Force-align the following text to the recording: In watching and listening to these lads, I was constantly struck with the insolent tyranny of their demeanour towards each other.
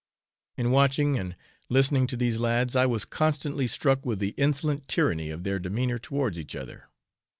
In 0.57 0.71
watching 0.71 1.19
and 1.19 1.35
listening 1.69 2.07
to 2.07 2.17
these 2.17 2.39
lads, 2.39 2.75
I 2.75 2.87
was 2.87 3.05
constantly 3.05 3.67
struck 3.67 4.03
with 4.03 4.17
the 4.17 4.33
insolent 4.35 4.87
tyranny 4.87 5.29
of 5.29 5.43
their 5.43 5.59
demeanour 5.59 5.99
towards 5.99 6.39
each 6.39 6.55
other. 6.55 6.85